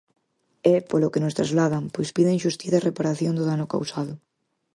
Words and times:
E, 0.73 0.75
polo 0.89 1.11
que 1.13 1.23
nos 1.23 1.37
trasladan, 1.39 1.83
pois 1.95 2.09
piden 2.15 2.41
xustiza 2.45 2.77
e 2.79 2.85
reparación 2.89 3.33
do 3.35 3.43
dano 3.51 3.65
causado. 3.73 4.13